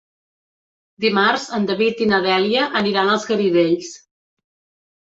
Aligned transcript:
Dimarts 1.05 1.45
en 1.59 1.69
David 1.73 2.03
i 2.07 2.09
na 2.15 2.23
Dèlia 2.27 2.67
aniran 2.83 3.17
als 3.19 3.31
Garidells. 3.35 3.97